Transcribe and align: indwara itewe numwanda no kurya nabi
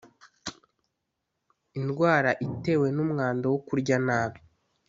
indwara 1.79 2.31
itewe 2.45 2.87
numwanda 2.95 3.49
no 3.51 3.53
kurya 3.67 3.97
nabi 4.07 4.39